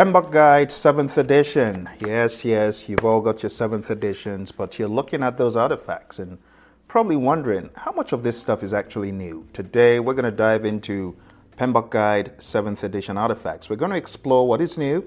[0.00, 1.86] PMBOK Guide 7th edition.
[1.98, 6.38] Yes, yes, you've all got your 7th editions, but you're looking at those artifacts and
[6.88, 9.46] probably wondering how much of this stuff is actually new.
[9.52, 11.14] Today, we're going to dive into
[11.58, 13.68] PMBOK Guide 7th edition artifacts.
[13.68, 15.06] We're going to explore what is new,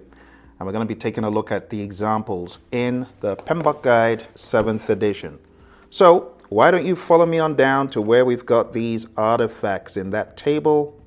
[0.59, 4.27] and we're going to be taking a look at the examples in the PMBOK Guide
[4.35, 5.39] 7th edition.
[5.89, 10.12] So, why don't you follow me on down to where we've got these artifacts in
[10.12, 11.01] that table?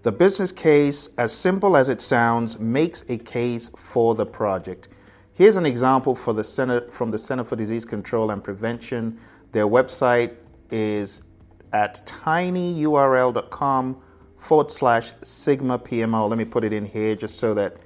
[0.03, 4.89] The business case, as simple as it sounds, makes a case for the project.
[5.33, 9.19] Here's an example for the Center, from the Center for Disease Control and Prevention.
[9.51, 10.35] Their website
[10.71, 11.21] is
[11.73, 12.81] at tinyurl.com
[14.45, 16.29] forward slash sigma PMO.
[16.29, 17.77] Let me put it in here just so that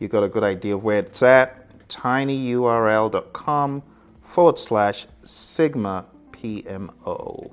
[0.00, 1.88] you got a good idea of where it's at.
[1.88, 3.82] tinyurl.com
[4.22, 7.52] forward slash sigma PMO.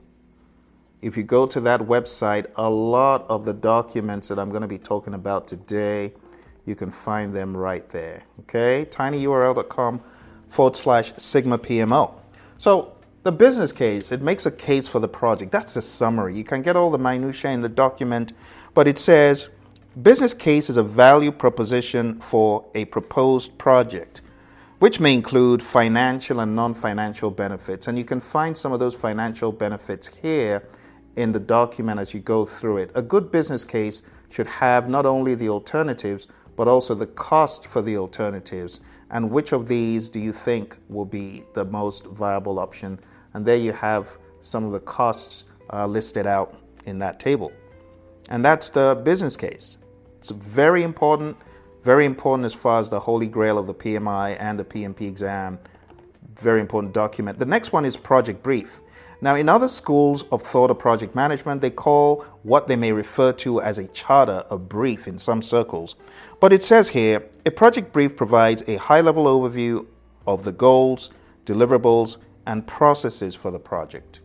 [1.02, 4.68] If you go to that website, a lot of the documents that I'm going to
[4.68, 6.12] be talking about today,
[6.66, 8.24] you can find them right there.
[8.42, 10.02] Okay, tinyurl.com
[10.48, 12.16] forward slash sigma PMO.
[12.58, 12.95] So
[13.26, 15.52] the business case, it makes a case for the project.
[15.52, 16.38] That's a summary.
[16.38, 18.34] You can get all the minutiae in the document,
[18.76, 19.50] but it says
[20.00, 24.22] business case is a value proposition for a proposed project,
[24.78, 27.88] which may include financial and non financial benefits.
[27.88, 30.64] And you can find some of those financial benefits here
[31.16, 32.92] in the document as you go through it.
[32.94, 37.82] A good business case should have not only the alternatives, but also the cost for
[37.82, 38.82] the alternatives.
[39.10, 43.00] And which of these do you think will be the most viable option
[43.36, 47.52] and there you have some of the costs uh, listed out in that table.
[48.30, 49.78] And that's the business case.
[50.20, 51.36] It's very important,
[51.84, 55.60] very important as far as the holy grail of the PMI and the PMP exam.
[56.38, 57.38] Very important document.
[57.38, 58.80] The next one is project brief.
[59.20, 63.34] Now, in other schools of thought of project management, they call what they may refer
[63.34, 65.96] to as a charter a brief in some circles.
[66.40, 69.86] But it says here a project brief provides a high level overview
[70.26, 71.10] of the goals,
[71.46, 74.20] deliverables, and processes for the project.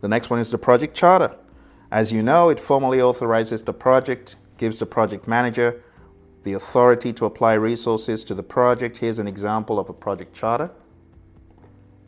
[0.00, 1.36] The next one is the project charter.
[1.90, 5.82] As you know, it formally authorizes the project, gives the project manager
[6.44, 8.96] the authority to apply resources to the project.
[8.98, 10.70] Here's an example of a project charter.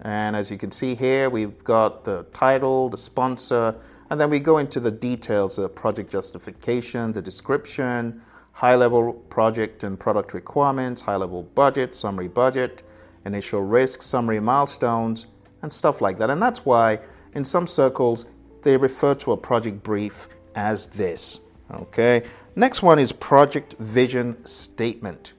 [0.02, 3.74] And as you can see here, we've got the title, the sponsor,
[4.10, 8.22] and then we go into the details the project justification, the description,
[8.52, 12.84] high level project and product requirements, high level budget, summary budget,
[13.28, 15.26] initial risk, summary milestones,
[15.62, 16.30] and stuff like that.
[16.30, 16.98] And that's why,
[17.34, 18.26] in some circles,
[18.62, 21.40] they refer to a project brief as this.
[21.72, 22.24] Okay.
[22.56, 25.34] Next one is project vision statement.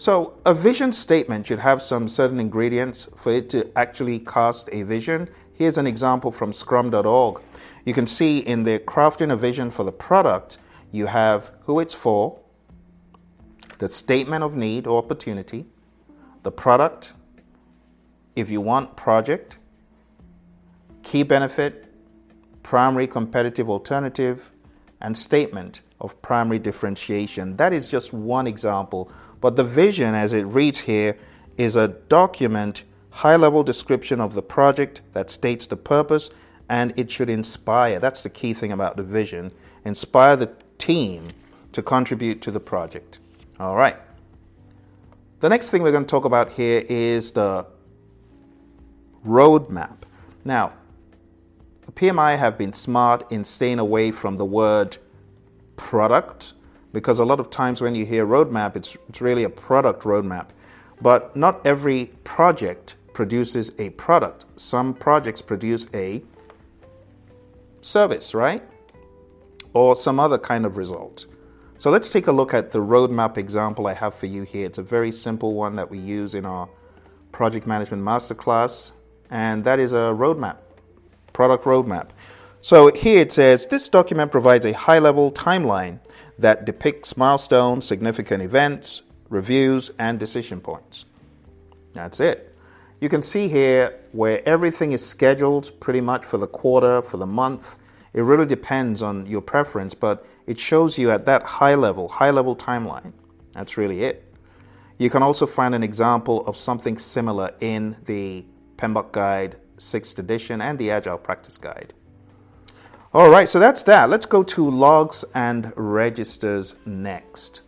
[0.00, 4.82] So, a vision statement should have some certain ingredients for it to actually cast a
[4.84, 5.28] vision.
[5.54, 7.42] Here's an example from scrum.org.
[7.84, 10.58] You can see in the crafting a vision for the product,
[10.92, 12.38] you have who it's for,
[13.78, 15.66] the statement of need or opportunity,
[16.48, 17.12] the product,
[18.34, 19.58] if you want project,
[21.02, 21.84] key benefit,
[22.62, 24.50] primary competitive alternative,
[24.98, 27.58] and statement of primary differentiation.
[27.58, 29.12] That is just one example,
[29.42, 31.18] but the vision as it reads here
[31.58, 36.30] is a document, high level description of the project that states the purpose
[36.66, 37.98] and it should inspire.
[37.98, 39.52] That's the key thing about the vision.
[39.84, 41.28] Inspire the team
[41.72, 43.18] to contribute to the project.
[43.60, 43.98] All right.
[45.40, 47.64] The next thing we're going to talk about here is the
[49.24, 49.98] roadmap.
[50.44, 50.72] Now,
[51.86, 54.96] the PMI have been smart in staying away from the word
[55.76, 56.54] product,
[56.92, 60.48] because a lot of times when you hear roadmap, it's, it's really a product roadmap.
[61.00, 64.44] But not every project produces a product.
[64.56, 66.20] Some projects produce a
[67.80, 68.64] service, right?
[69.72, 71.26] Or some other kind of result.
[71.80, 74.66] So let's take a look at the roadmap example I have for you here.
[74.66, 76.68] It's a very simple one that we use in our
[77.30, 78.90] project management masterclass,
[79.30, 80.56] and that is a roadmap,
[81.32, 82.08] product roadmap.
[82.62, 86.00] So here it says this document provides a high level timeline
[86.36, 91.04] that depicts milestones, significant events, reviews, and decision points.
[91.94, 92.56] That's it.
[92.98, 97.26] You can see here where everything is scheduled pretty much for the quarter, for the
[97.26, 97.78] month.
[98.18, 102.32] It really depends on your preference, but it shows you at that high level, high
[102.32, 103.12] level timeline.
[103.52, 104.34] That's really it.
[104.98, 108.44] You can also find an example of something similar in the
[108.76, 111.94] PMBOK Guide 6th edition and the Agile Practice Guide.
[113.14, 114.10] All right, so that's that.
[114.10, 117.60] Let's go to logs and registers next.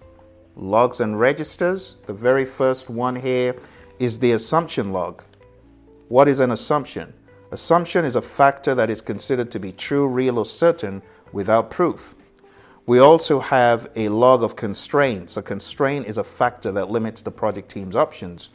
[0.57, 3.55] Logs and registers, the very first one here
[4.01, 5.23] is the assumption log.
[6.09, 7.15] What is an assumption?
[7.53, 11.03] Assumption is a factor that is considered to be true, real, or certain
[11.33, 12.15] without proof.
[12.87, 15.37] We also have a log of constraints.
[15.37, 18.51] A constraint is a factor that limits the project team's options.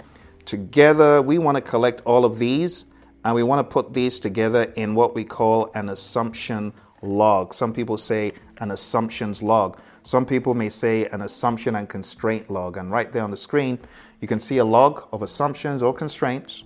[0.45, 2.85] Together, we want to collect all of these
[3.25, 6.71] and we want to put these together in what we call an assumption
[7.01, 7.53] log.
[7.53, 9.79] Some people say an assumptions log.
[10.03, 12.77] Some people may say an assumption and constraint log.
[12.77, 13.79] And right there on the screen,
[14.21, 16.63] you can see a log of assumptions or constraints,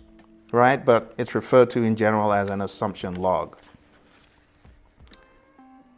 [0.51, 0.83] right?
[0.83, 3.57] But it's referred to in general as an assumption log.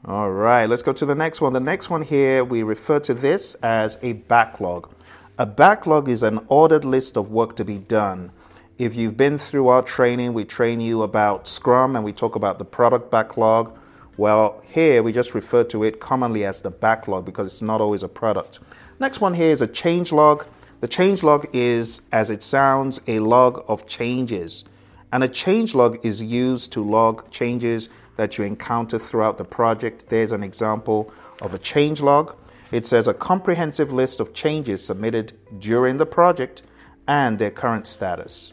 [0.04, 1.54] All right, let's go to the next one.
[1.54, 4.92] The next one here, we refer to this as a backlog.
[5.38, 8.32] A backlog is an ordered list of work to be done.
[8.80, 12.58] If you've been through our training, we train you about Scrum and we talk about
[12.58, 13.78] the product backlog.
[14.18, 18.02] Well, here we just refer to it commonly as the backlog because it's not always
[18.02, 18.60] a product.
[19.00, 20.46] Next one here is a change log.
[20.82, 24.66] The change log is, as it sounds, a log of changes.
[25.14, 27.88] And a change log is used to log changes
[28.18, 30.10] that you encounter throughout the project.
[30.10, 32.36] There's an example of a change log.
[32.72, 36.64] It says a comprehensive list of changes submitted during the project
[37.08, 38.52] and their current status.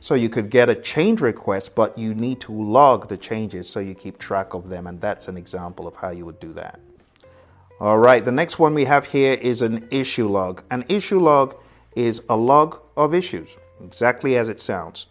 [0.00, 3.80] So you could get a change request, but you need to log the changes so
[3.80, 4.86] you keep track of them.
[4.86, 6.78] And that's an example of how you would do that.
[7.80, 10.62] All right, the next one we have here is an issue log.
[10.70, 11.56] An issue log
[11.94, 13.48] is a log of issues,
[13.84, 15.06] exactly as it sounds.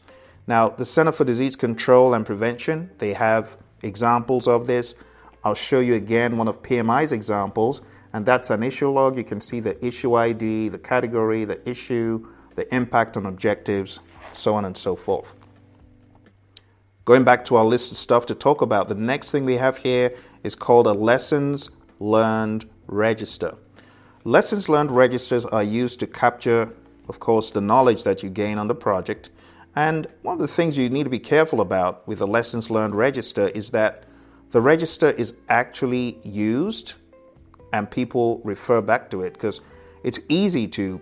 [0.48, 4.96] Now, the Center for Disease Control and Prevention, they have examples of this.
[5.44, 7.82] I'll show you again one of PMI's examples,
[8.14, 9.18] and that's an issue log.
[9.18, 14.00] You can see the issue ID, the category, the issue, the impact on objectives,
[14.34, 15.36] so on and so forth.
[17.06, 19.78] Going back to our list of stuff to talk about, the next thing we have
[19.78, 23.56] here is called a lessons learned register.
[24.30, 26.72] Lessons learned registers are used to capture,
[27.08, 29.32] of course, the knowledge that you gain on the project.
[29.76, 32.94] And one of the things you need to be careful about with a lessons learned
[32.94, 34.04] register is that
[34.52, 36.94] the register is actually used
[37.74, 39.62] and people refer back to it because
[40.04, 41.02] it's easy to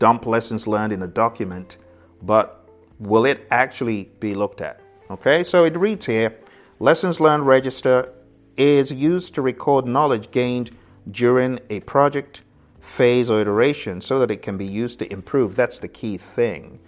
[0.00, 1.76] dump lessons learned in a document
[2.20, 2.68] but
[2.98, 4.80] will it actually be looked at?
[5.08, 6.36] Okay, so it reads here
[6.80, 8.12] Lessons Learned Register
[8.56, 10.72] is used to record knowledge gained
[11.10, 12.42] during a project,
[12.80, 15.56] phase, or iteration so that it can be used to improve.
[15.56, 16.78] That's the key thing.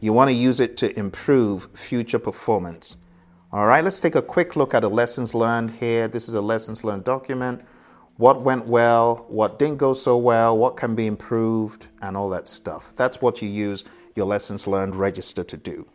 [0.00, 2.96] You want to use it to improve future performance.
[3.52, 6.08] All right, let's take a quick look at the lessons learned here.
[6.08, 7.62] This is a lessons learned document.
[8.16, 12.48] What went well, what didn't go so well, what can be improved, and all that
[12.48, 12.92] stuff.
[12.96, 13.84] That's what you use
[14.14, 15.86] your lessons learned register to do.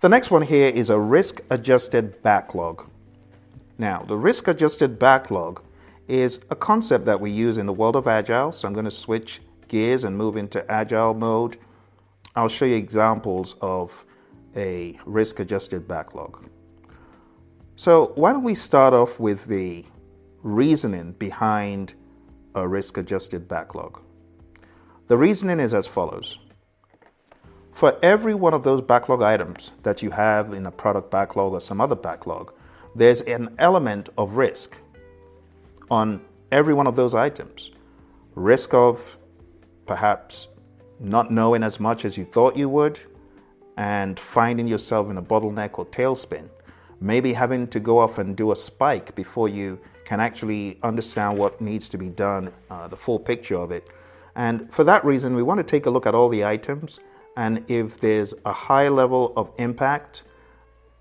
[0.00, 2.88] The next one here is a risk adjusted backlog.
[3.76, 5.62] Now, the risk adjusted backlog
[6.08, 8.52] is a concept that we use in the world of Agile.
[8.52, 11.58] So I'm going to switch gears and move into Agile mode.
[12.34, 14.04] I'll show you examples of
[14.56, 16.48] a risk adjusted backlog.
[17.76, 19.84] So, why don't we start off with the
[20.42, 21.94] reasoning behind
[22.54, 24.00] a risk adjusted backlog?
[25.06, 26.38] The reasoning is as follows
[27.78, 31.60] for every one of those backlog items that you have in a product backlog or
[31.60, 32.52] some other backlog,
[32.96, 34.76] there's an element of risk
[35.90, 37.70] on every one of those items.
[38.34, 39.16] Risk of
[39.86, 40.48] perhaps
[41.00, 43.00] not knowing as much as you thought you would
[43.76, 46.48] and finding yourself in a bottleneck or tailspin.
[47.00, 51.60] Maybe having to go off and do a spike before you can actually understand what
[51.60, 53.86] needs to be done, uh, the full picture of it.
[54.34, 56.98] And for that reason, we want to take a look at all the items
[57.36, 60.24] and if there's a high level of impact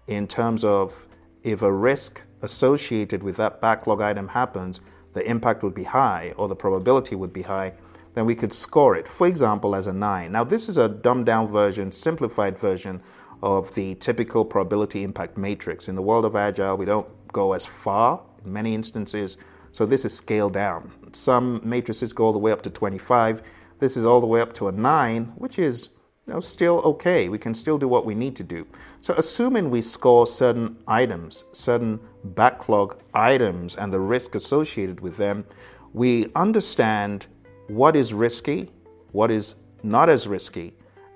[0.06, 1.08] in terms of
[1.44, 4.82] if a risk associated with that backlog item happens,
[5.13, 7.74] the impact would be high or the probability would be high,
[8.13, 10.32] then we could score it, for example, as a 9.
[10.32, 13.01] Now, this is a dumbed down version, simplified version
[13.44, 15.88] of the typical probability impact matrix.
[15.88, 19.38] In the world of Agile, we don't go as far in many instances,
[19.72, 20.91] so this is scaled down.
[21.13, 23.44] Some matrices go all the way up to 25.
[23.79, 25.89] This is all the way up to a 9, which is
[26.25, 27.29] you know, still okay.
[27.29, 28.65] We can still do what we need to do.
[29.01, 32.00] So, assuming we score certain items, certain
[32.36, 35.46] backlog items, and the risk associated with them,
[35.94, 37.26] we understand
[37.68, 38.72] what is risky,
[39.12, 40.74] what is not as risky,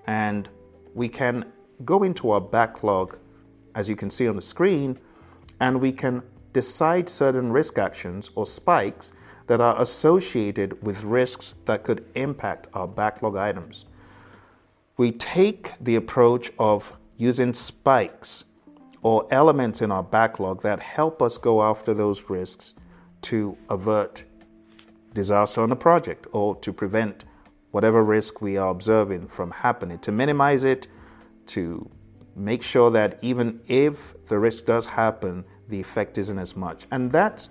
[0.08, 0.50] and
[0.94, 1.46] we can
[1.86, 3.18] go into our backlog,
[3.76, 4.98] as you can see on the screen,
[5.60, 9.14] and we can decide certain risk actions or spikes
[9.48, 13.86] that are associated with risks that could impact our backlog items.
[14.98, 18.46] We take the approach of using spikes
[19.02, 22.74] or elements in our backlog that help us go after those risks
[23.22, 24.24] to avert
[25.14, 27.26] disaster on the project or to prevent
[27.72, 30.88] whatever risk we are observing from happening, to minimize it,
[31.48, 31.90] to
[32.36, 36.86] make sure that even if the risk does happen, the effect isn't as much.
[36.92, 37.50] And that's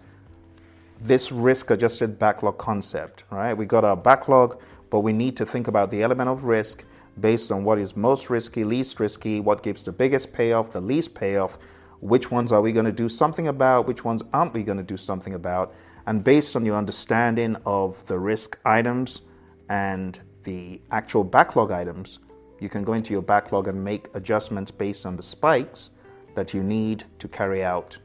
[1.01, 3.55] this risk adjusted backlog concept, right?
[3.55, 6.85] We got our backlog, but we need to think about the element of risk
[7.21, 11.15] based on what is most risky, least risky, what gives the biggest payoff, the least
[11.15, 11.59] payoff,
[12.01, 14.85] which ones are we going to do something about, which ones aren't we going to
[14.85, 15.75] do something about.
[16.07, 19.23] And based on your understanding of the risk items
[19.69, 22.19] and the actual backlog items,
[22.59, 25.91] you can go into your backlog and make adjustments based on the spikes
[26.35, 27.99] that you need to carry out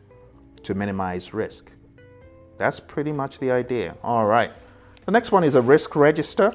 [0.63, 1.71] to minimize risk.
[2.57, 3.97] That's pretty much the idea.
[4.03, 4.51] All right.
[5.05, 6.53] The next one is a risk register.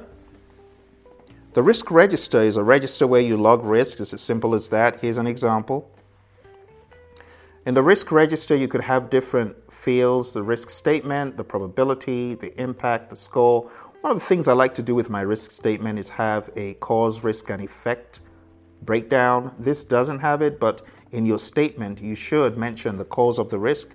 [1.53, 4.01] The risk register is a register where you log risks.
[4.01, 5.01] It's as simple as that.
[5.01, 5.91] Here's an example.
[7.67, 12.59] In the risk register, you could have different fields the risk statement, the probability, the
[12.61, 15.99] impact, the score, one of the things I like to do with my risk statement
[15.99, 18.21] is have a cause, risk, and effect
[18.81, 19.55] breakdown.
[19.59, 20.81] This doesn't have it, but
[21.11, 23.93] in your statement, you should mention the cause of the risk,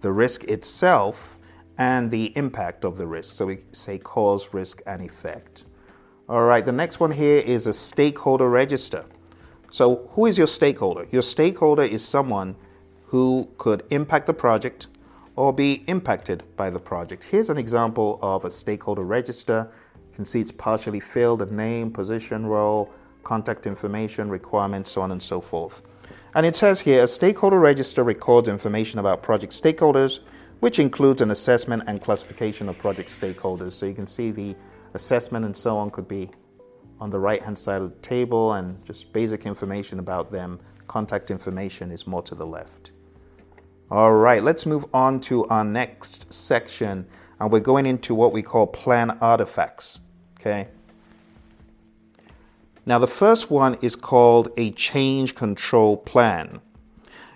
[0.00, 1.38] the risk itself,
[1.78, 3.36] and the impact of the risk.
[3.36, 5.66] So we say cause, risk, and effect.
[6.26, 9.04] All right, the next one here is a stakeholder register.
[9.70, 11.06] So, who is your stakeholder?
[11.12, 12.56] Your stakeholder is someone
[13.08, 14.86] who could impact the project,
[15.36, 17.24] or be impacted by the project.
[17.24, 19.70] Here's an example of a stakeholder register.
[19.96, 22.90] You can see it's partially filled, a name, position, role,
[23.22, 25.82] contact information, requirements, so on and so forth.
[26.34, 30.20] And it says here a stakeholder register records information about project stakeholders,
[30.60, 33.72] which includes an assessment and classification of project stakeholders.
[33.72, 34.56] So you can see the
[34.94, 36.30] assessment and so on could be
[37.00, 40.58] on the right hand side of the table, and just basic information about them.
[40.86, 42.92] Contact information is more to the left.
[43.90, 47.06] All right, let's move on to our next section.
[47.40, 49.98] And we're going into what we call plan artifacts.
[50.40, 50.68] Okay.
[52.86, 56.60] Now, the first one is called a change control plan.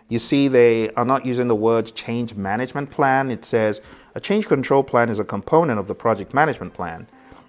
[0.08, 3.30] You see, they are not using the word change management plan.
[3.30, 3.80] It says
[4.14, 7.06] a change control plan is a component of the project management plan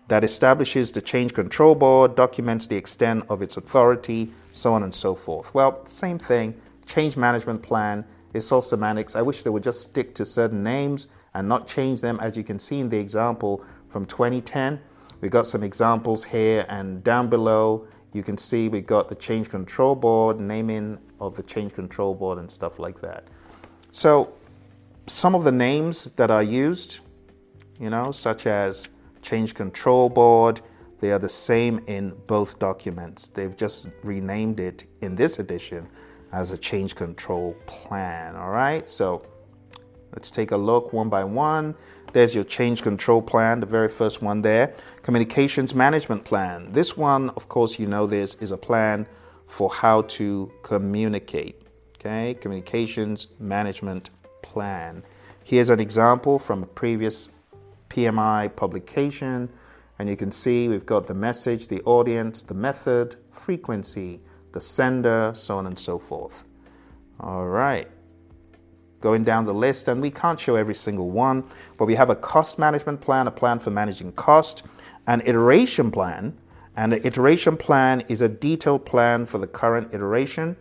[0.09, 4.93] that establishes the change control board, documents the extent of its authority, so on and
[4.93, 5.53] so forth.
[5.53, 9.15] Well, same thing, change management plan it's all semantics.
[9.15, 12.19] I wish they would just stick to certain names and not change them.
[12.19, 14.79] As you can see in the example from 2010,
[15.21, 17.87] we got some examples here and down below.
[18.13, 22.37] You can see we got the change control board, naming of the change control board,
[22.37, 23.25] and stuff like that.
[23.91, 24.33] So,
[25.07, 26.99] some of the names that are used,
[27.79, 28.87] you know, such as
[29.21, 30.61] change control board,
[30.99, 33.27] they are the same in both documents.
[33.29, 35.87] They've just renamed it in this edition
[36.31, 38.35] as a change control plan.
[38.35, 39.25] All right, so
[40.11, 41.75] let's take a look one by one.
[42.11, 44.73] There's your change control plan, the very first one there.
[45.03, 46.71] Communications management plan.
[46.71, 49.07] This one, of course, you know this, is a plan
[49.47, 51.61] for how to communicate.
[51.95, 54.09] Okay, communications management
[54.41, 55.03] plan.
[55.43, 57.29] Here's an example from a previous
[57.89, 59.49] PMI publication,
[59.97, 65.31] and you can see we've got the message, the audience, the method, frequency, the sender,
[65.35, 66.45] so on and so forth.
[67.19, 67.87] All right.
[69.01, 71.43] Going down the list, and we can't show every single one,
[71.77, 74.63] but we have a cost management plan, a plan for managing cost,
[75.07, 76.37] an iteration plan,
[76.75, 80.55] and the iteration plan is a detailed plan for the current iteration.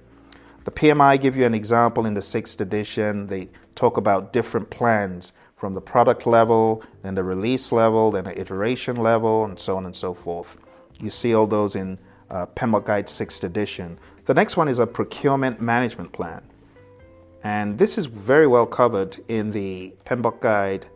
[0.65, 3.27] The PMI give you an example in the sixth edition.
[3.27, 8.41] They talk about different plans from the product level, then the release level, then the
[8.41, 10.57] iteration level, and so on and so forth.
[11.01, 11.99] You see all those in
[12.31, 13.99] uh, PMBOK Guide 6th edition.
[14.27, 16.43] The next one is a procurement management plan.
[17.43, 20.87] And this is very well covered in the PMBOK Guide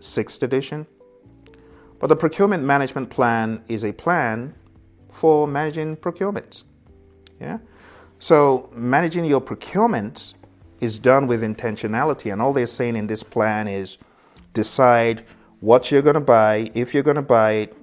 [0.00, 0.86] sixth edition.
[1.98, 4.54] But the procurement management plan is a plan
[5.12, 6.64] for managing procurements.
[7.38, 7.58] Yeah?
[8.18, 10.34] So managing your procurements
[10.80, 13.98] is done with intentionality, and all they're saying in this plan is
[14.52, 15.24] decide
[15.60, 17.76] what you're going to buy, if you're going to buy it,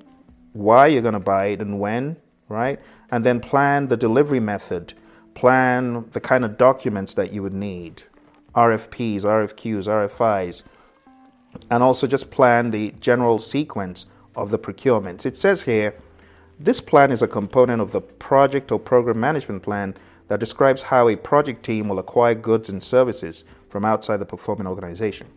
[0.54, 2.18] why you're going to buy it, and when,
[2.50, 2.80] right?
[3.12, 4.94] And then plan the delivery method,
[5.34, 8.04] plan the kind of documents that you would need
[8.56, 10.64] RFPs, RFQs, RFIs,
[11.70, 15.26] and also just plan the general sequence of the procurements.
[15.26, 15.96] It says here
[16.60, 19.96] this plan is a component of the project or program management plan
[20.28, 24.68] that describes how a project team will acquire goods and services from outside the performing
[24.68, 25.28] organization.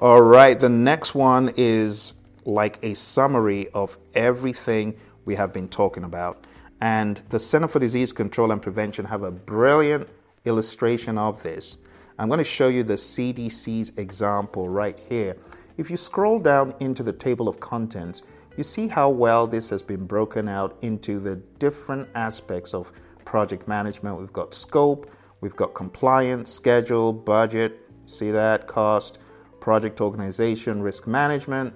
[0.00, 2.14] All right, the next one is
[2.46, 6.46] like a summary of everything we have been talking about.
[6.80, 10.08] And the Center for Disease Control and Prevention have a brilliant
[10.46, 11.76] illustration of this.
[12.18, 15.36] I'm going to show you the CDC's example right here.
[15.76, 18.22] If you scroll down into the table of contents,
[18.56, 22.90] you see how well this has been broken out into the different aspects of
[23.26, 24.18] project management.
[24.18, 25.10] We've got scope,
[25.42, 29.18] we've got compliance, schedule, budget, see that, cost,
[29.60, 31.74] project organization, risk management,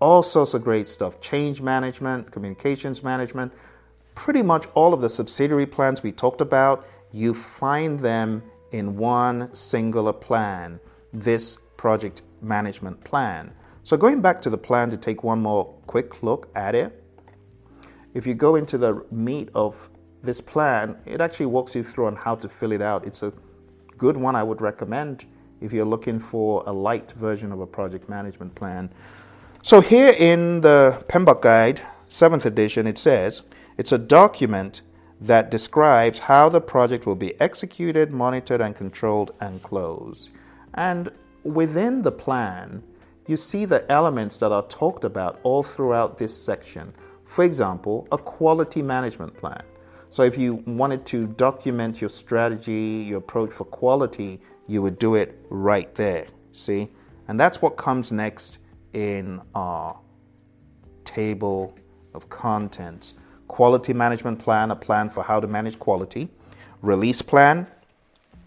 [0.00, 3.52] all sorts of great stuff, change management, communications management.
[4.14, 9.54] Pretty much all of the subsidiary plans we talked about, you find them in one
[9.54, 10.80] singular plan,
[11.12, 13.52] this project management plan.
[13.84, 17.02] So, going back to the plan to take one more quick look at it,
[18.14, 19.90] if you go into the meat of
[20.22, 23.06] this plan, it actually walks you through on how to fill it out.
[23.06, 23.32] It's a
[23.98, 25.26] good one I would recommend
[25.62, 28.90] if you're looking for a light version of a project management plan.
[29.62, 33.44] So, here in the PMBOK Guide, 7th edition, it says
[33.78, 34.82] it's a document
[35.20, 40.30] that describes how the project will be executed, monitored, and controlled and closed.
[40.74, 41.10] And
[41.44, 42.82] within the plan,
[43.28, 46.92] you see the elements that are talked about all throughout this section.
[47.24, 49.62] For example, a quality management plan.
[50.10, 55.14] So, if you wanted to document your strategy, your approach for quality, you would do
[55.14, 56.26] it right there.
[56.52, 56.88] See?
[57.28, 58.58] And that's what comes next
[58.92, 59.98] in our
[61.04, 61.76] table
[62.14, 63.14] of contents.
[63.48, 66.28] Quality management plan, a plan for how to manage quality.
[66.80, 67.66] Release plan.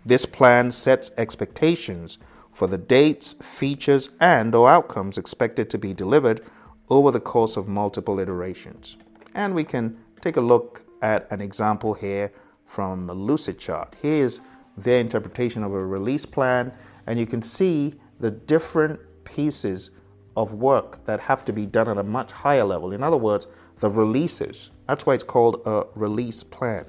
[0.05, 2.17] This plan sets expectations
[2.53, 6.43] for the dates, features, and or outcomes expected to be delivered
[6.89, 8.97] over the course of multiple iterations.
[9.33, 12.31] And we can take a look at an example here
[12.65, 13.93] from the Lucidchart.
[14.01, 14.39] Here's
[14.77, 16.71] their interpretation of a release plan,
[17.07, 19.91] and you can see the different pieces
[20.35, 22.91] of work that have to be done at a much higher level.
[22.91, 23.47] In other words,
[23.79, 24.69] the releases.
[24.87, 26.85] That's why it's called a release plan.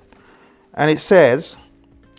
[0.75, 1.57] And it says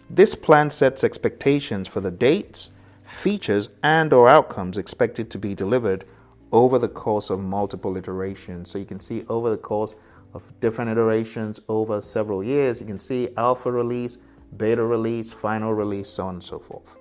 [0.09, 2.71] this plan sets expectations for the dates,
[3.03, 6.05] features and or outcomes expected to be delivered
[6.51, 8.71] over the course of multiple iterations.
[8.71, 9.95] So you can see over the course
[10.33, 14.17] of different iterations over several years, you can see alpha release,
[14.55, 16.97] beta release, final release, so on and so forth.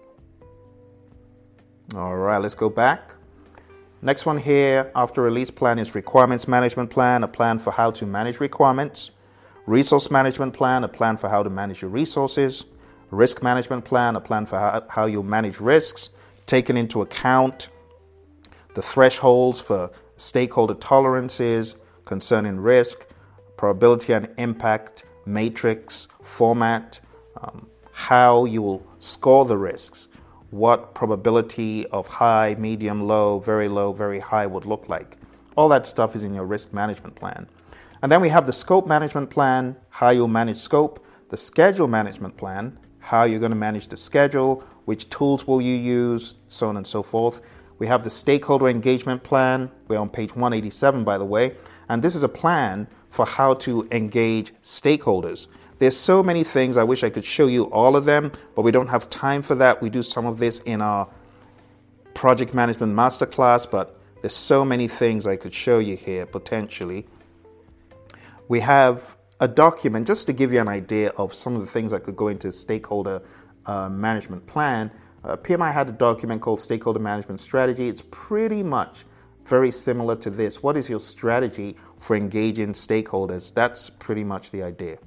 [1.94, 3.14] All right, let's go back.
[4.02, 8.06] Next one here after release plan is requirements management plan, a plan for how to
[8.06, 9.10] manage requirements.
[9.66, 12.64] Resource management plan, a plan for how to manage your resources
[13.10, 16.10] risk management plan, a plan for how, you manage risks,
[16.46, 17.68] taking into account
[18.74, 23.06] the thresholds for stakeholder tolerances concerning risk,
[23.56, 27.00] probability and impact matrix format,
[27.40, 30.08] um, how you will score the risks,
[30.50, 35.16] what probability of high, medium, low, very low, very high would look like.
[35.56, 37.48] All that stuff is in your risk management plan.
[38.02, 42.36] And then we have the scope management plan, how you'll manage scope, the schedule management
[42.36, 46.76] plan, how you're going to manage the schedule, which tools will you use, so on
[46.76, 47.40] and so forth.
[47.78, 49.70] We have the stakeholder engagement plan.
[49.88, 51.56] We're on page 187, by the way.
[51.88, 55.48] And this is a plan for how to engage stakeholders.
[55.78, 56.76] There's so many things.
[56.76, 59.54] I wish I could show you all of them, but we don't have time for
[59.56, 59.82] that.
[59.82, 61.08] We do some of this in our
[62.14, 67.06] project management masterclass, but there's so many things I could show you here potentially.
[68.48, 71.92] We have a document, just to give you an idea of some of the things
[71.92, 73.20] that could go into stakeholder
[73.66, 74.90] uh, management plan.
[75.24, 77.88] Uh, PMI had a document called Stakeholder Management Strategy.
[77.88, 79.04] It's pretty much
[79.44, 80.62] very similar to this.
[80.62, 83.52] What is your strategy for engaging stakeholders?
[83.52, 84.98] That's pretty much the idea.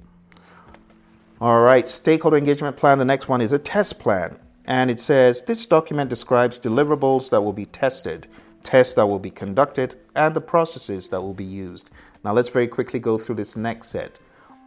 [1.42, 2.98] All right, stakeholder engagement plan.
[2.98, 4.38] The next one is a test plan.
[4.66, 8.26] And it says this document describes deliverables that will be tested,
[8.62, 11.90] tests that will be conducted, and the processes that will be used.
[12.24, 14.18] Now let's very quickly go through this next set.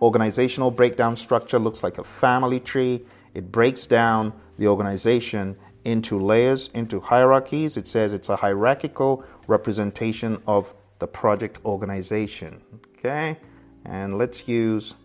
[0.01, 3.05] Organizational breakdown structure looks like a family tree.
[3.35, 5.55] It breaks down the organization
[5.85, 7.77] into layers, into hierarchies.
[7.77, 12.63] It says it's a hierarchical representation of the project organization.
[12.97, 13.37] Okay?
[13.85, 14.95] And let's use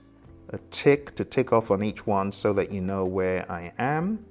[0.50, 4.24] a tick to tick off on each one so that you know where I am.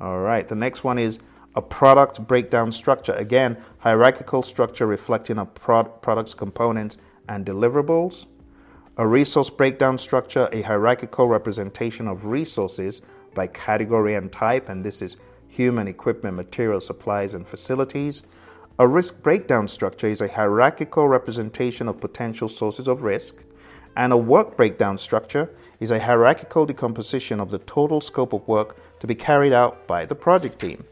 [0.00, 1.18] All right, the next one is
[1.54, 3.12] a product breakdown structure.
[3.12, 8.26] Again, hierarchical structure reflecting a prod- product's components and deliverables.
[8.96, 13.02] A resource breakdown structure, a hierarchical representation of resources
[13.34, 15.16] by category and type, and this is
[15.48, 18.22] human, equipment, material, supplies, and facilities.
[18.78, 23.36] A risk breakdown structure is a hierarchical representation of potential sources of risk.
[23.96, 28.76] And a work breakdown structure is a hierarchical decomposition of the total scope of work
[29.00, 30.84] to be carried out by the project team.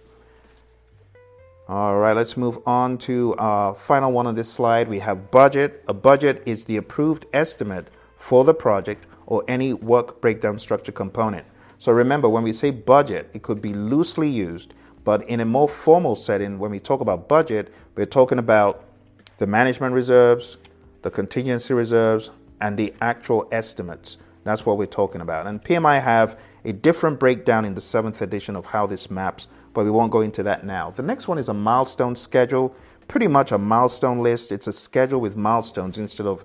[1.68, 4.88] All right, let's move on to our final one on this slide.
[4.88, 5.82] We have budget.
[5.88, 11.46] A budget is the approved estimate for the project or any work breakdown structure component.
[11.78, 15.68] So remember, when we say budget, it could be loosely used, but in a more
[15.68, 18.84] formal setting, when we talk about budget, we're talking about
[19.38, 20.58] the management reserves,
[21.02, 22.30] the contingency reserves,
[22.62, 24.16] and the actual estimates.
[24.44, 25.46] That's what we're talking about.
[25.46, 29.84] And PMI have a different breakdown in the seventh edition of how this maps, but
[29.84, 30.90] we won't go into that now.
[30.90, 32.74] The next one is a milestone schedule,
[33.08, 34.52] pretty much a milestone list.
[34.52, 36.44] It's a schedule with milestones instead of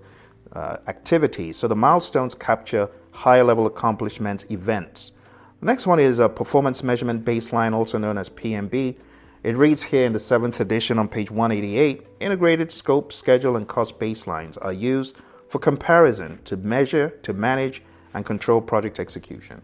[0.52, 1.56] uh, activities.
[1.56, 5.12] So the milestones capture higher level accomplishments, events.
[5.60, 8.96] The next one is a performance measurement baseline, also known as PMB.
[9.44, 14.00] It reads here in the seventh edition on page 188 integrated scope, schedule, and cost
[14.00, 15.16] baselines are used
[15.48, 17.82] for comparison to measure, to manage,
[18.14, 19.62] and control project execution.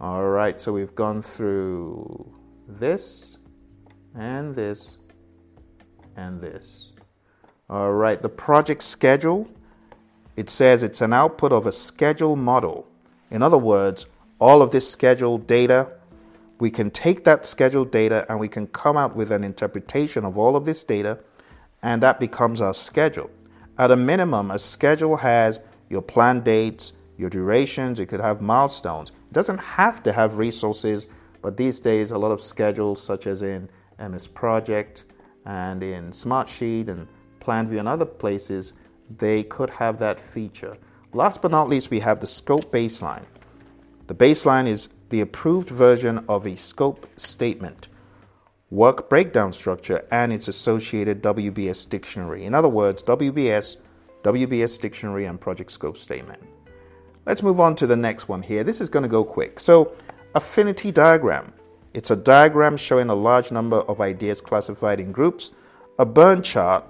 [0.00, 2.32] All right, so we've gone through
[2.66, 3.38] this
[4.14, 4.98] and this
[6.16, 6.92] and this.
[7.68, 9.48] All right, the project schedule,
[10.36, 12.86] it says it's an output of a schedule model.
[13.30, 14.06] In other words,
[14.40, 15.90] all of this scheduled data,
[16.58, 20.38] we can take that scheduled data and we can come out with an interpretation of
[20.38, 21.18] all of this data,
[21.82, 23.30] and that becomes our schedule.
[23.80, 29.08] At a minimum, a schedule has your planned dates, your durations, it could have milestones.
[29.08, 31.06] It doesn't have to have resources,
[31.40, 35.06] but these days, a lot of schedules, such as in MS Project
[35.46, 37.08] and in Smartsheet and
[37.40, 38.74] PlanView and other places,
[39.16, 40.76] they could have that feature.
[41.14, 43.24] Last but not least, we have the scope baseline.
[44.08, 47.88] The baseline is the approved version of a scope statement
[48.70, 52.44] work breakdown structure, and its associated WBS dictionary.
[52.44, 53.76] In other words, WBS,
[54.22, 56.42] WBS dictionary, and project scope statement.
[57.26, 58.64] Let's move on to the next one here.
[58.64, 59.60] This is going to go quick.
[59.60, 59.92] So,
[60.34, 61.52] affinity diagram.
[61.92, 65.50] It's a diagram showing a large number of ideas classified in groups.
[65.98, 66.84] A burn chart,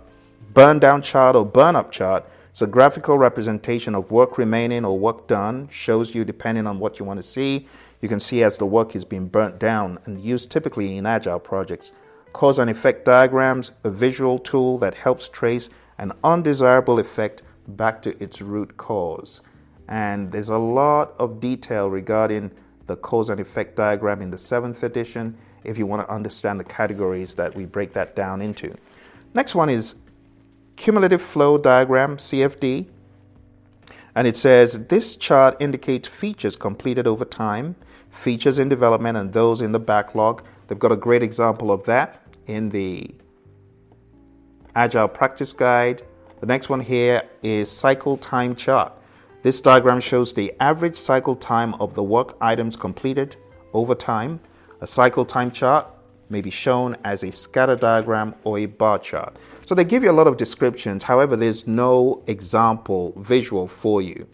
[0.52, 2.24] burn down chart, or burn up chart.
[2.50, 6.98] It's a graphical representation of work remaining or work done, shows you depending on what
[6.98, 7.66] you want to see.
[8.00, 11.38] You can see as the work is being burnt down and used typically in agile
[11.38, 11.92] projects.
[12.32, 18.22] Cause and effect diagrams, a visual tool that helps trace an undesirable effect back to
[18.22, 19.40] its root cause.
[19.88, 22.52] And there's a lot of detail regarding
[22.86, 26.64] the cause and effect diagram in the seventh edition if you want to understand the
[26.64, 28.74] categories that we break that down into.
[29.34, 29.96] Next one is
[30.76, 32.86] cumulative flow diagram, CFD.
[34.20, 37.74] And it says this chart indicates features completed over time
[38.10, 40.42] features in development and those in the backlog.
[40.66, 43.14] They've got a great example of that in the
[44.74, 46.02] Agile Practice Guide.
[46.40, 48.92] The next one here is cycle time chart.
[49.42, 53.36] This diagram shows the average cycle time of the work items completed
[53.72, 54.38] over time.
[54.82, 55.86] A cycle time chart
[56.28, 59.34] may be shown as a scatter diagram or a bar chart.
[59.70, 64.26] So they give you a lot of descriptions, however, there's no example visual for you.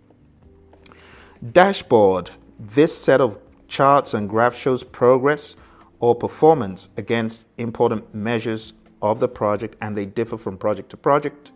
[1.52, 2.30] Dashboard.
[2.58, 5.54] This set of charts and graphs shows progress
[6.00, 8.72] or performance against important measures
[9.02, 11.52] of the project and they differ from project to project.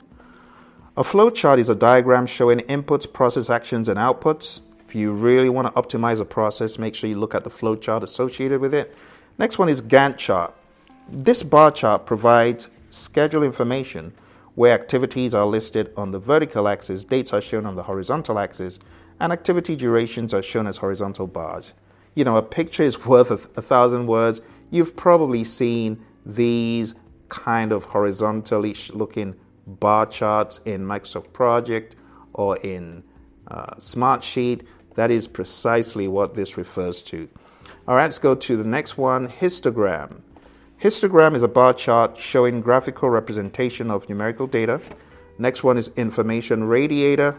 [0.94, 4.60] A flow chart is a diagram showing inputs, process actions, and outputs.
[4.86, 7.76] If you really want to optimize a process, make sure you look at the flow
[7.76, 8.94] chart associated with it.
[9.38, 10.54] Next one is Gantt chart.
[11.08, 14.12] This bar chart provides schedule information
[14.54, 18.78] where activities are listed on the vertical axis, dates are shown on the horizontal axis,
[19.18, 21.72] and activity durations are shown as horizontal bars
[22.14, 24.40] you know, a picture is worth a, a thousand words.
[24.70, 26.94] You've probably seen these
[27.28, 29.34] kind of horizontally looking
[29.66, 31.96] bar charts in Microsoft Project
[32.34, 33.02] or in
[33.48, 34.62] uh, Smartsheet.
[34.96, 37.28] That is precisely what this refers to.
[37.86, 40.20] All right, let's go to the next one histogram.
[40.80, 44.80] Histogram is a bar chart showing graphical representation of numerical data.
[45.36, 47.38] Next one is information radiator.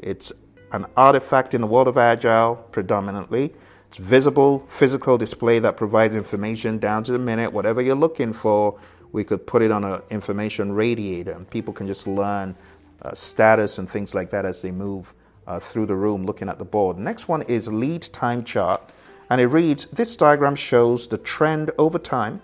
[0.00, 0.32] It's
[0.72, 3.54] an artifact in the world of Agile predominantly.
[3.86, 7.52] It's visible, physical display that provides information down to the minute.
[7.52, 8.76] Whatever you're looking for,
[9.12, 12.56] we could put it on an information radiator, and people can just learn
[13.02, 15.14] uh, status and things like that as they move
[15.46, 16.98] uh, through the room looking at the board.
[16.98, 18.90] Next one is lead time chart,
[19.30, 22.42] and it reads This diagram shows the trend over time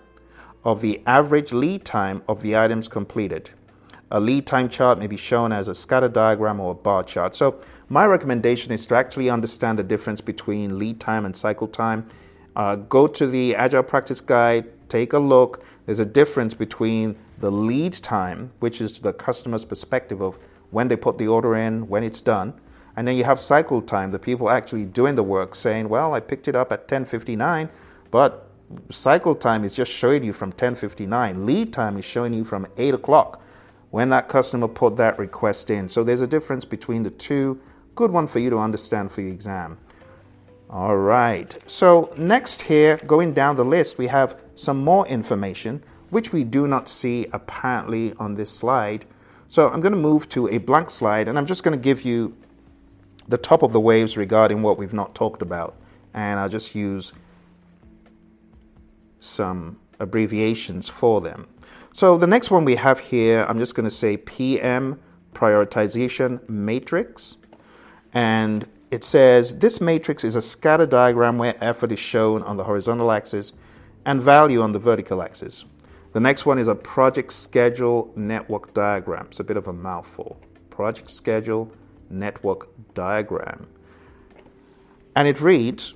[0.63, 3.49] of the average lead time of the items completed.
[4.11, 7.33] A lead time chart may be shown as a scatter diagram or a bar chart.
[7.33, 12.07] So my recommendation is to actually understand the difference between lead time and cycle time.
[12.55, 15.63] Uh, go to the Agile Practice Guide, take a look.
[15.85, 20.37] There's a difference between the lead time, which is the customer's perspective of
[20.71, 22.53] when they put the order in, when it's done,
[22.95, 26.19] and then you have cycle time, the people actually doing the work saying, "Well, I
[26.19, 27.69] picked it up at 10:59,
[28.09, 28.50] but
[28.89, 31.45] cycle time is just showing you from 10:59.
[31.45, 33.41] Lead time is showing you from 8 o'clock
[33.89, 35.89] when that customer put that request in.
[35.89, 37.59] So there's a difference between the two
[37.93, 39.77] Good one for you to understand for your exam.
[40.69, 41.55] All right.
[41.69, 46.67] So next here, going down the list, we have some more information, which we do
[46.67, 49.05] not see apparently on this slide.
[49.49, 52.03] So I'm going to move to a blank slide, and I'm just going to give
[52.03, 52.35] you
[53.27, 55.75] the top of the waves regarding what we've not talked about.
[56.13, 57.13] And I'll just use
[59.21, 61.47] some abbreviations for them.
[61.93, 64.99] So the next one we have here, I'm just going to say PM
[65.33, 67.37] prioritization matrix.
[68.13, 72.65] And it says this matrix is a scatter diagram where effort is shown on the
[72.65, 73.53] horizontal axis
[74.05, 75.63] and value on the vertical axis.
[76.13, 79.27] The next one is a project schedule network diagram.
[79.27, 80.37] It's a bit of a mouthful.
[80.69, 81.71] Project schedule
[82.09, 83.67] network diagram.
[85.15, 85.93] And it reads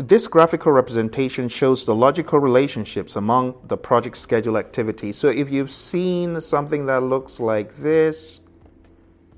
[0.00, 5.18] This graphical representation shows the logical relationships among the project schedule activities.
[5.18, 8.40] So if you've seen something that looks like this,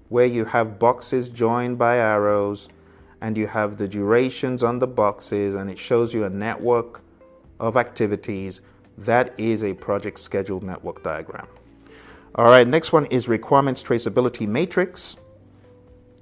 [0.09, 2.68] where you have boxes joined by arrows
[3.22, 7.01] and you have the durations on the boxes and it shows you a network
[7.59, 8.61] of activities.
[8.98, 11.48] That is a project schedule network diagram.
[12.37, 15.16] All right, next one is requirements traceability matrix.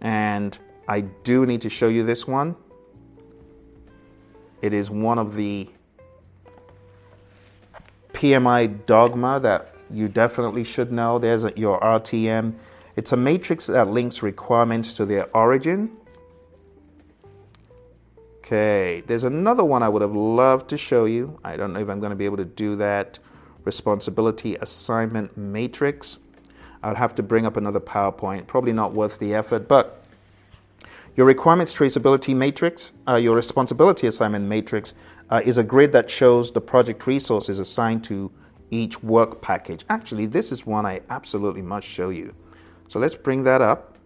[0.01, 0.57] And
[0.89, 2.57] I do need to show you this one.
[4.63, 5.69] It is one of the
[8.13, 11.19] PMI dogma that you definitely should know.
[11.19, 12.55] There's your RTM
[12.97, 15.97] it's a matrix that links requirements to their origin.
[18.39, 21.39] Okay, there's another one I would have loved to show you.
[21.45, 23.19] I don't know if I'm going to be able to do that.
[23.65, 26.19] Responsibility assignment matrix.
[26.83, 28.47] I'd have to bring up another PowerPoint.
[28.47, 30.00] Probably not worth the effort, but
[31.17, 34.95] your requirements traceability matrix, uh, your responsibility assignment matrix,
[35.31, 38.31] uh, is a grid that shows the project resources assigned to
[38.71, 39.85] each work package.
[39.89, 42.35] Actually, this is one I absolutely must show you.
[42.89, 43.97] So let's bring that up.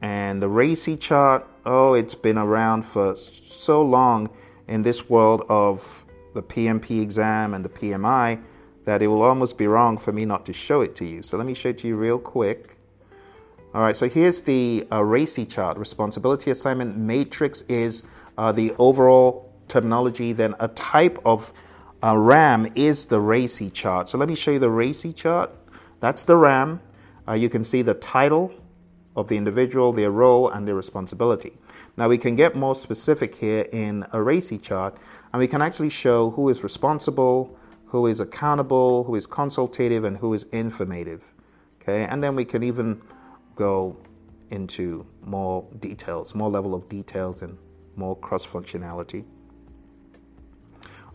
[0.00, 4.30] And the RACI chart, oh, it's been around for so long
[4.66, 8.42] in this world of the PMP exam and the PMI
[8.84, 11.22] that it will almost be wrong for me not to show it to you.
[11.22, 12.71] So let me show it to you real quick.
[13.74, 15.78] All right, so here's the uh, RACI chart.
[15.78, 18.02] Responsibility assignment matrix is
[18.36, 21.54] uh, the overall terminology, then a type of
[22.02, 24.10] uh, RAM is the RACI chart.
[24.10, 25.50] So let me show you the RACI chart.
[26.00, 26.82] That's the RAM.
[27.26, 28.52] Uh, you can see the title
[29.16, 31.56] of the individual, their role, and their responsibility.
[31.96, 34.98] Now we can get more specific here in a RACI chart,
[35.32, 37.56] and we can actually show who is responsible,
[37.86, 41.24] who is accountable, who is consultative, and who is informative.
[41.80, 43.00] Okay, and then we can even
[43.54, 43.96] go
[44.50, 47.56] into more details, more level of details, and
[47.96, 49.24] more cross functionality.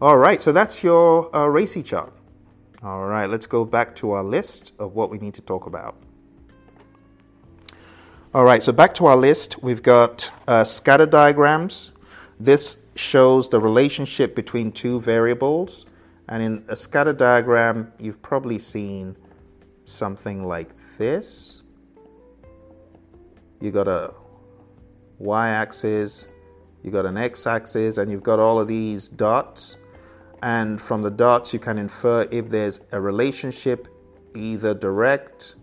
[0.02, 2.13] All right, so that's your uh, RACI chart.
[2.84, 5.95] All right, let's go back to our list of what we need to talk about.
[8.34, 11.91] All right, so back to our list, we've got uh, scatter diagrams.
[12.39, 15.86] This shows the relationship between two variables.
[16.30, 19.15] And in a scatter diagram, you've probably seen
[19.86, 21.63] something like this.
[23.60, 24.13] You got a
[25.17, 26.28] y axis,
[26.84, 29.78] you got an x axis, and you've got all of these dots.
[30.43, 33.88] And from the dots, you can infer if there's a relationship,
[34.36, 35.56] either direct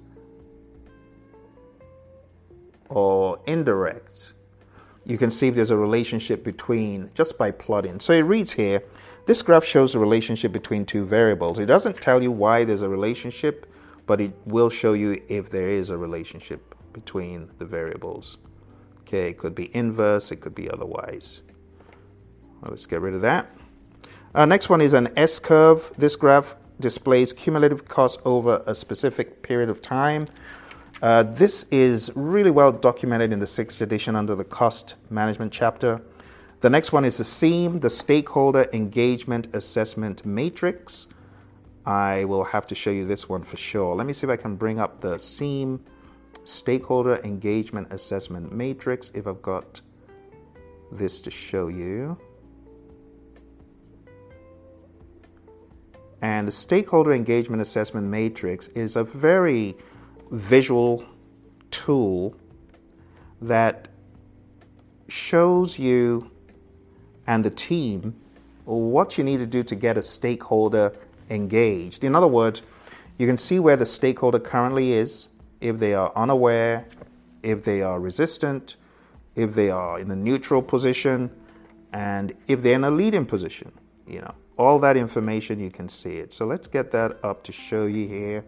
[2.89, 4.35] or indirect.
[5.07, 8.01] You can see if there's a relationship between just by plotting.
[8.01, 8.83] So it reads here
[9.27, 11.59] this graph shows a relationship between two variables.
[11.59, 13.67] It doesn't tell you why there's a relationship,
[14.07, 18.39] but it will show you if there is a relationship between the variables.
[19.01, 21.43] Okay, it could be inverse, it could be otherwise.
[22.63, 23.51] Well, let's get rid of that.
[24.35, 25.93] Uh, next one is an S curve.
[25.99, 30.27] This graph displays cumulative cost over a specific period of time.
[31.03, 36.01] Uh, this is really well documented in the sixth edition under the cost management chapter.
[36.61, 41.09] The next one is the SEAM, the Stakeholder Engagement Assessment Matrix.
[41.85, 43.95] I will have to show you this one for sure.
[43.95, 45.85] Let me see if I can bring up the SEAM
[46.45, 49.81] Stakeholder Engagement Assessment Matrix if I've got
[50.93, 52.19] this to show you.
[56.23, 59.77] And the Stakeholder Engagement Assessment Matrix is a very
[60.31, 61.05] visual
[61.71, 62.35] tool
[63.43, 63.89] that
[65.09, 66.31] shows you
[67.27, 68.15] and the team
[68.65, 70.97] what you need to do to get a stakeholder
[71.29, 72.05] engaged.
[72.05, 72.63] In other words,
[73.19, 75.29] you can see where the stakeholder currently is,
[75.65, 76.87] if they are unaware,
[77.43, 78.77] if they are resistant,
[79.35, 81.31] if they are in a neutral position,
[81.91, 83.73] and if they're in a leading position.
[84.07, 86.35] You know, all that information you can see it.
[86.35, 88.45] So let's get that up to show you here.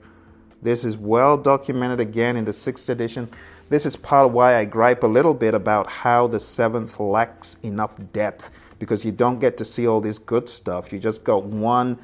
[0.61, 3.31] This is well documented again in the sixth edition.
[3.70, 7.57] This is part of why I gripe a little bit about how the seventh lacks
[7.62, 10.92] enough depth because you don't get to see all this good stuff.
[10.92, 11.98] You just got one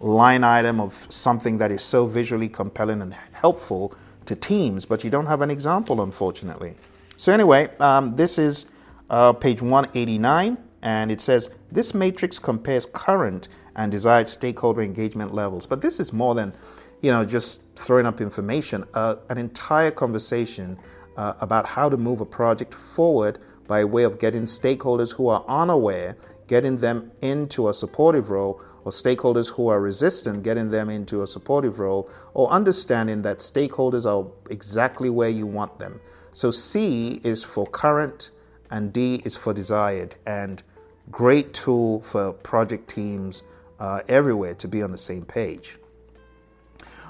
[0.00, 3.94] line item of something that is so visually compelling and helpful
[4.28, 6.76] to teams, but you don't have an example, unfortunately.
[7.16, 8.66] So, anyway, um, this is
[9.10, 15.66] uh, page 189, and it says this matrix compares current and desired stakeholder engagement levels.
[15.66, 16.52] But this is more than
[17.00, 18.84] you know just throwing up information.
[18.94, 20.78] Uh, an entire conversation
[21.16, 25.44] uh, about how to move a project forward by way of getting stakeholders who are
[25.48, 31.22] unaware, getting them into a supportive role, or stakeholders who are resistant, getting them into
[31.22, 36.00] a supportive role, or understanding that stakeholders are exactly where you want them.
[36.32, 38.30] So C is for current
[38.70, 40.62] and D is for desired, and
[41.10, 43.42] great tool for project teams
[43.78, 45.78] uh, everywhere to be on the same page.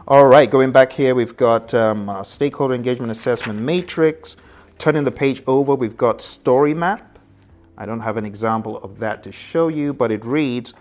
[0.09, 4.37] All right, going back here, we've got um, stakeholder engagement assessment matrix.
[4.79, 7.21] Turning the page over, we've got story map.
[7.77, 10.75] I don't have an example of that to show you, but it reads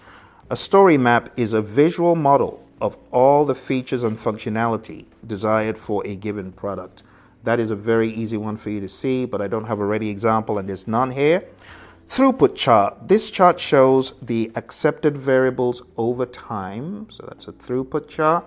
[0.50, 6.08] A story map is a visual model of all the features and functionality desired for
[6.08, 7.04] a given product.
[7.44, 9.86] That is a very easy one for you to see, but I don't have a
[9.86, 11.44] ready example and there's none here.
[12.08, 13.10] Throughput chart.
[13.10, 17.10] This chart shows the accepted variables over time.
[17.10, 18.46] So that's a throughput chart.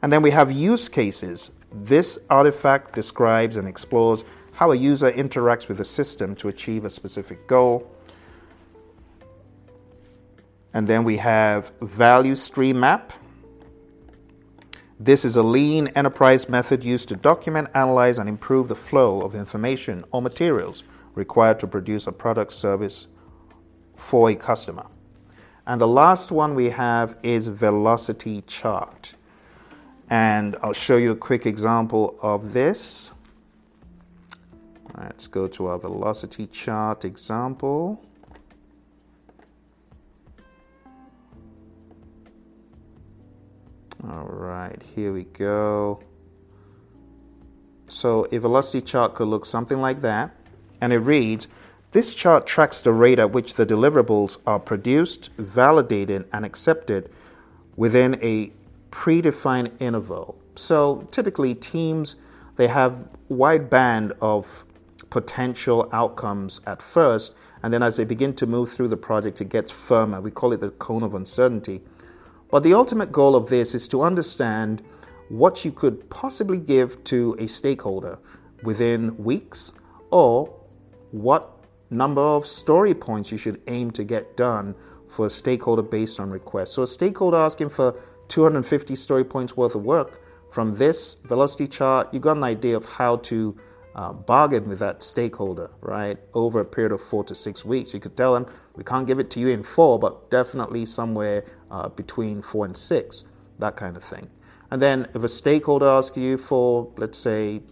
[0.00, 1.50] And then we have use cases.
[1.70, 6.90] This artifact describes and explores how a user interacts with the system to achieve a
[6.90, 7.90] specific goal.
[10.76, 13.14] And then we have value stream map.
[15.00, 19.34] This is a lean enterprise method used to document, analyze, and improve the flow of
[19.34, 20.84] information or materials
[21.14, 23.06] required to produce a product service
[23.94, 24.84] for a customer.
[25.66, 29.14] And the last one we have is velocity chart.
[30.10, 33.12] And I'll show you a quick example of this.
[34.94, 38.05] Let's go to our velocity chart example.
[44.08, 46.00] All right, here we go.
[47.88, 50.36] So a velocity chart could look something like that,
[50.80, 51.48] and it reads,
[51.90, 57.10] this chart tracks the rate at which the deliverables are produced, validated, and accepted
[57.74, 58.52] within a
[58.90, 60.38] predefined interval.
[60.54, 62.16] So typically teams
[62.56, 64.64] they have wide band of
[65.10, 69.48] potential outcomes at first, and then as they begin to move through the project, it
[69.48, 70.20] gets firmer.
[70.20, 71.82] We call it the cone of uncertainty.
[72.50, 74.82] But the ultimate goal of this is to understand
[75.28, 78.18] what you could possibly give to a stakeholder
[78.62, 79.72] within weeks,
[80.10, 80.54] or
[81.10, 81.50] what
[81.90, 84.74] number of story points you should aim to get done
[85.08, 86.74] for a stakeholder based on request.
[86.74, 92.08] So, a stakeholder asking for 250 story points worth of work from this velocity chart,
[92.12, 93.56] you've got an idea of how to
[93.94, 97.94] uh, bargain with that stakeholder, right, over a period of four to six weeks.
[97.94, 101.44] You could tell them, we can't give it to you in four, but definitely somewhere
[101.70, 103.24] uh, between four and six,
[103.58, 104.28] that kind of thing.
[104.70, 107.62] And then if a stakeholder asks you for, let's say,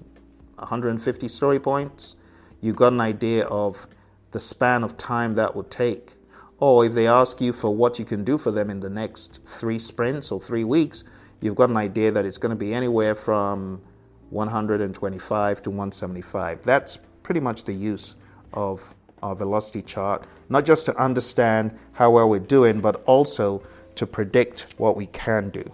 [0.56, 2.16] 150 story points,
[2.60, 3.86] you've got an idea of
[4.30, 6.12] the span of time that would take.
[6.58, 9.44] Or if they ask you for what you can do for them in the next
[9.46, 11.04] three sprints or three weeks,
[11.40, 13.82] you've got an idea that it's going to be anywhere from
[14.30, 16.62] 125 to 175.
[16.62, 18.14] That's pretty much the use
[18.52, 23.62] of our velocity chart, not just to understand how well we're doing, but also
[23.96, 25.70] to predict what we can do.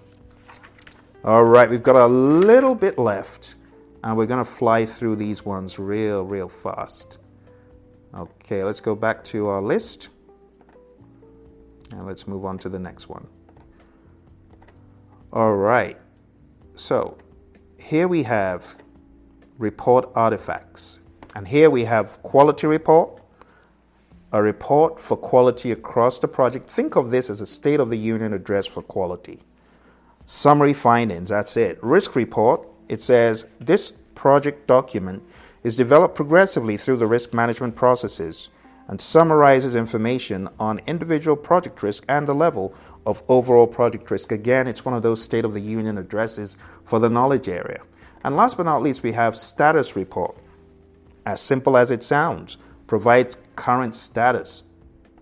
[1.25, 3.55] All right, we've got a little bit left,
[4.03, 7.19] and we're going to fly through these ones real, real fast.
[8.15, 10.09] Okay, let's go back to our list,
[11.93, 13.27] and let's move on to the next one.
[15.33, 15.99] All right,
[16.75, 17.19] so
[17.79, 18.77] here we have
[19.59, 20.99] report artifacts.
[21.37, 23.20] And here we have quality report,
[24.33, 26.69] a report for quality across the project.
[26.69, 29.41] Think of this as a State of the Union address for quality.
[30.27, 31.83] Summary findings, that's it.
[31.83, 35.23] Risk report, it says this project document
[35.65, 38.49] is developed progressively through the risk management processes
[38.87, 42.75] and summarizes information on individual project risk and the level
[43.07, 44.33] of overall project risk.
[44.33, 47.83] Again, it's one of those State of the Union addresses for the knowledge area.
[48.25, 50.37] And last but not least, we have status report.
[51.25, 54.63] As simple as it sounds, provides current status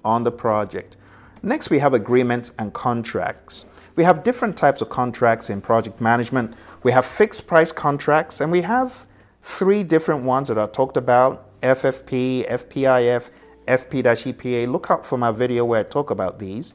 [0.04, 0.96] on the project.
[1.42, 3.64] Next, we have agreements and contracts.
[3.96, 6.54] We have different types of contracts in project management.
[6.84, 9.04] We have fixed price contracts, and we have
[9.42, 13.30] three different ones that I talked about FFP, FPIF,
[13.66, 14.70] FP EPA.
[14.70, 16.74] Look out for my video where I talk about these.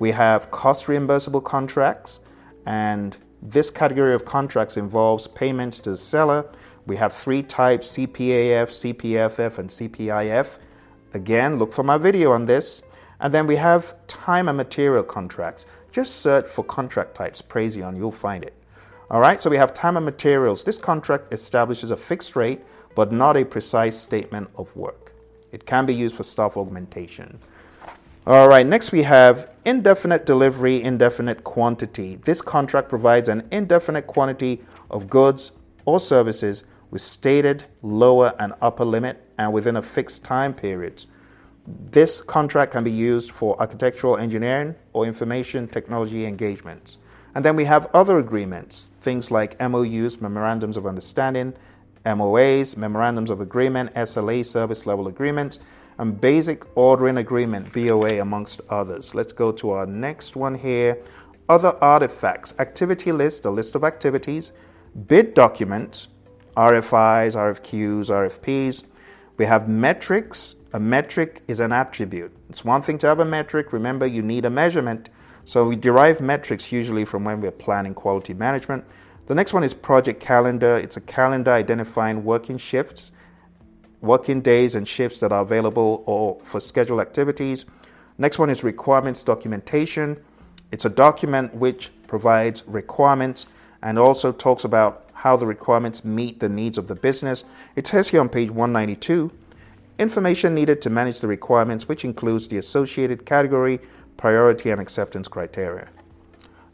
[0.00, 2.18] We have cost reimbursable contracts,
[2.66, 6.50] and this category of contracts involves payments to the seller.
[6.86, 10.58] We have three types CPAF, CPFF, and CPIF.
[11.14, 12.82] Again, look for my video on this.
[13.20, 15.66] And then we have time and material contracts.
[15.92, 18.52] Just search for contract types, Praizion, you'll find it.
[19.10, 20.64] All right, so we have time and materials.
[20.64, 22.60] This contract establishes a fixed rate,
[22.94, 25.12] but not a precise statement of work.
[25.52, 27.38] It can be used for staff augmentation.
[28.26, 32.16] All right, next we have indefinite delivery, indefinite quantity.
[32.16, 35.52] This contract provides an indefinite quantity of goods
[35.84, 41.04] or services with stated lower and upper limit and within a fixed time period.
[41.66, 46.98] This contract can be used for architectural engineering or information technology engagements.
[47.34, 51.54] And then we have other agreements, things like MOUs, memorandums of understanding,
[52.04, 55.58] MOAs, Memorandums of Agreement, SLA, Service Level Agreements,
[55.98, 59.14] and Basic Ordering Agreement, BOA, amongst others.
[59.14, 60.98] Let's go to our next one here.
[61.48, 64.52] Other artifacts, activity list, a list of activities,
[65.06, 66.08] bid documents,
[66.56, 68.82] RFIs, RFQs, RFPs.
[69.36, 70.56] We have metrics.
[70.72, 72.32] A metric is an attribute.
[72.50, 73.72] It's one thing to have a metric.
[73.72, 75.08] Remember, you need a measurement.
[75.44, 78.84] So we derive metrics usually from when we're planning quality management.
[79.26, 80.76] The next one is project calendar.
[80.76, 83.12] It's a calendar identifying working shifts,
[84.00, 87.64] working days and shifts that are available or for scheduled activities.
[88.18, 90.22] Next one is requirements documentation.
[90.70, 93.46] It's a document which provides requirements
[93.82, 97.44] and also talks about how the requirements meet the needs of the business.
[97.76, 99.32] It says here on page 192
[99.98, 103.80] information needed to manage the requirements, which includes the associated category,
[104.18, 105.88] priority, and acceptance criteria.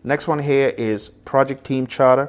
[0.02, 2.28] Next one here is project team charter.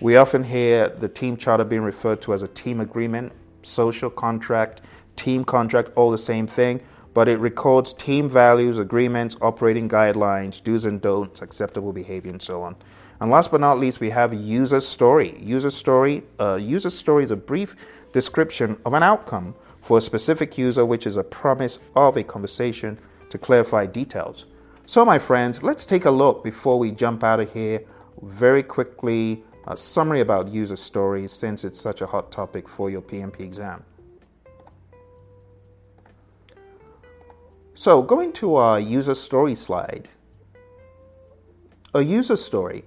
[0.00, 3.32] We often hear the team charter being referred to as a team agreement,
[3.62, 4.80] social contract,
[5.14, 6.82] team contract, all the same thing,
[7.14, 12.62] but it records team values, agreements, operating guidelines, do's and don'ts, acceptable behavior, and so
[12.62, 12.74] on.
[13.22, 15.38] And last but not least, we have user story.
[15.40, 17.76] User story, uh, user story is a brief
[18.12, 22.98] description of an outcome for a specific user, which is a promise of a conversation
[23.30, 24.46] to clarify details.
[24.86, 27.84] So, my friends, let's take a look before we jump out of here
[28.22, 29.44] very quickly.
[29.68, 33.84] A summary about user stories since it's such a hot topic for your PMP exam.
[37.74, 40.08] So, going to our user story slide,
[41.94, 42.82] a user story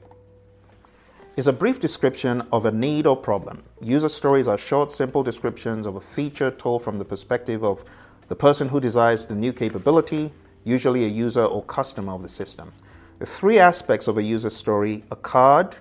[1.35, 3.61] is a brief description of a need or problem.
[3.81, 7.83] User stories are short, simple descriptions of a feature told from the perspective of
[8.29, 10.31] the person who desires the new capability,
[10.63, 12.71] usually a user or customer of the system.
[13.19, 15.75] The three aspects of a user story a card,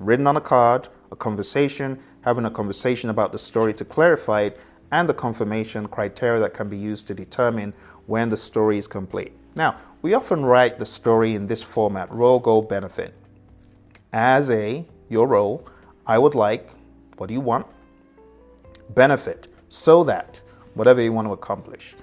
[0.00, 4.58] written on a card, a conversation, having a conversation about the story to clarify it,
[4.90, 7.72] and the confirmation criteria that can be used to determine
[8.06, 9.32] when the story is complete.
[9.54, 13.14] Now, we often write the story in this format role, goal, benefit.
[14.12, 15.66] As a, your role,
[16.06, 16.70] I would like,
[17.18, 17.66] what do you want?
[18.90, 20.40] Benefit, so that,
[20.74, 21.94] whatever you want to accomplish.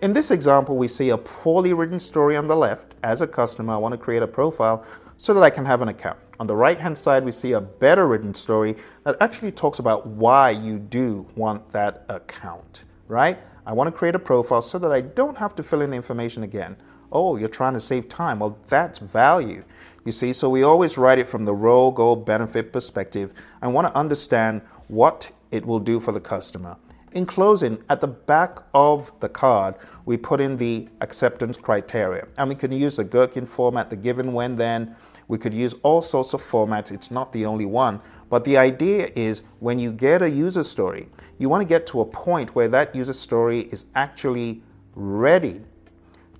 [0.00, 2.96] In this example, we see a poorly written story on the left.
[3.04, 4.84] As a customer, I want to create a profile
[5.18, 6.18] so that I can have an account.
[6.40, 10.04] On the right hand side, we see a better written story that actually talks about
[10.04, 13.38] why you do want that account, right?
[13.64, 15.96] I want to create a profile so that I don't have to fill in the
[15.96, 16.76] information again.
[17.12, 18.40] Oh, you're trying to save time.
[18.40, 19.62] Well, that's value.
[20.04, 23.86] You see, so we always write it from the role, goal, benefit perspective and want
[23.86, 26.76] to understand what it will do for the customer.
[27.12, 29.74] In closing, at the back of the card,
[30.06, 32.26] we put in the acceptance criteria.
[32.38, 34.96] And we can use the Gherkin format, the given when then.
[35.28, 36.90] We could use all sorts of formats.
[36.90, 38.00] It's not the only one.
[38.30, 41.06] But the idea is when you get a user story,
[41.38, 44.62] you want to get to a point where that user story is actually
[44.94, 45.60] ready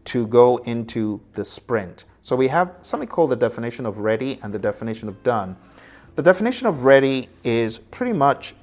[0.07, 2.05] to go into the sprint.
[2.23, 5.57] So we have something called the definition of ready and the definition of done.
[6.15, 8.55] The definition of ready is pretty much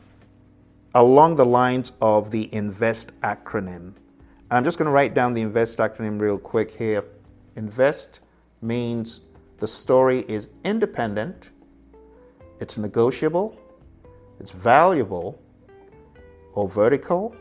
[0.96, 3.94] along the lines of the INVEST acronym.
[4.50, 7.04] And I'm just going to write down the INVEST acronym real quick here.
[7.58, 8.22] INVEST
[8.62, 9.20] means
[9.58, 11.50] the story is independent,
[12.62, 13.60] it's negotiable,
[14.40, 15.38] it's valuable
[16.54, 17.36] or vertical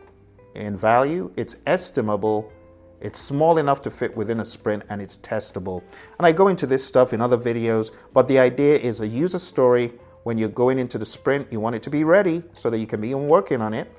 [0.57, 2.53] in value, it's estimable,
[3.01, 5.83] it's small enough to fit within a sprint, and it's testable.
[6.19, 9.39] And I go into this stuff in other videos, but the idea is a user
[9.39, 9.93] story
[10.25, 12.87] when you're going into the sprint, you want it to be ready so that you
[12.87, 13.91] can be working on it.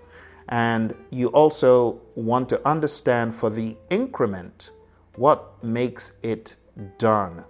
[0.50, 4.72] And you also want to understand for the increment
[5.16, 6.56] what makes it
[6.98, 7.44] done,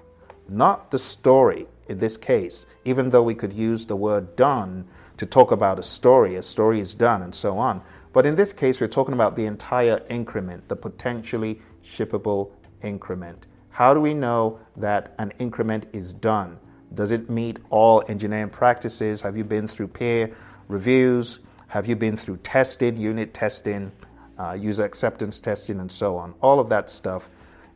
[0.48, 4.88] not the story in this case, even though we could use the word done
[5.18, 7.82] to talk about a story, a story is done, and so on.
[8.12, 12.52] But in this case, we're talking about the entire increment, the potentially shippable
[12.82, 13.48] increment.
[13.70, 16.60] How do we know that an increment is done?
[16.94, 19.22] Does it meet all engineering practices?
[19.22, 20.36] Have you been through peer
[20.68, 21.40] reviews?
[21.68, 23.92] Have you been through tested unit testing,
[24.40, 26.34] uh, user acceptance testing, and so on?
[26.42, 27.30] All of that stuff,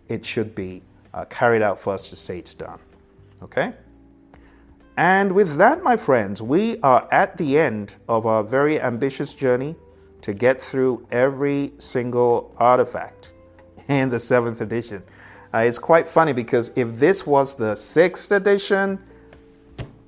[0.10, 0.82] it should be
[1.14, 2.80] uh, carried out us to say it's done.
[3.44, 3.74] Okay?
[4.98, 9.76] And with that, my friends, we are at the end of our very ambitious journey
[10.24, 13.32] to get through every single artifact
[13.88, 15.04] in the seventh edition.
[15.54, 19.00] Uh, it's quite funny because if this was the sixth edition,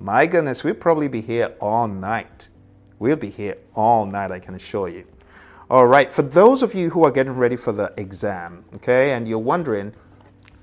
[0.00, 2.48] my goodness, we'd probably be here all night.
[2.98, 5.04] We'll be here all night, I can assure you.
[5.70, 9.28] All right, for those of you who are getting ready for the exam, okay, and
[9.28, 9.92] you're wondering,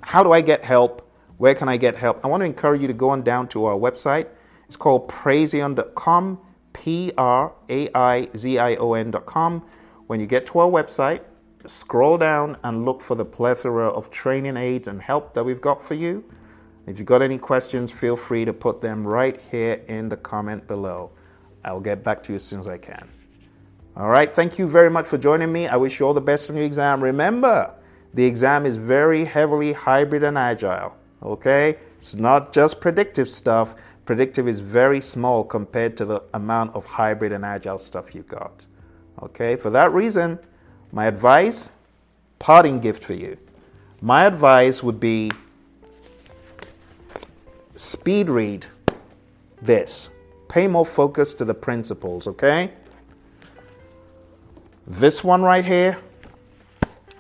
[0.02, 1.10] how do I get help?
[1.38, 2.24] Where can I get help?
[2.26, 4.28] I want to encourage you to go on down to our website.
[4.66, 6.40] It's called praizion.com
[6.74, 9.64] P R A I Z I O N.com.
[10.08, 11.22] When you get to our website,
[11.66, 15.84] scroll down and look for the plethora of training aids and help that we've got
[15.84, 16.24] for you.
[16.86, 20.68] If you've got any questions, feel free to put them right here in the comment
[20.68, 21.12] below.
[21.64, 23.08] I'll get back to you as soon as I can.
[23.96, 25.68] All right, thank you very much for joining me.
[25.68, 27.02] I wish you all the best on your exam.
[27.02, 27.74] Remember,
[28.14, 30.94] the exam is very heavily hybrid and agile.
[31.22, 31.78] Okay?
[31.98, 37.32] It's not just predictive stuff, Predictive is very small compared to the amount of hybrid
[37.32, 38.66] and agile stuff you got.
[39.22, 40.38] Okay, for that reason,
[40.92, 41.72] my advice,
[42.40, 43.38] parting gift for you.
[44.02, 45.32] My advice would be
[47.76, 48.66] speed read
[49.62, 50.10] this.
[50.50, 52.72] Pay more focus to the principles, okay?
[54.86, 55.98] This one right here,